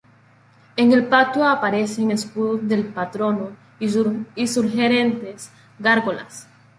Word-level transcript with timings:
En 0.77 0.93
el 0.93 1.05
patio 1.05 1.47
aparecen 1.47 2.09
escudos 2.09 2.67
del 2.67 2.85
patrono 2.87 3.51
y 3.79 4.47
sugerentes 4.47 5.51
gárgolas. 5.77 6.47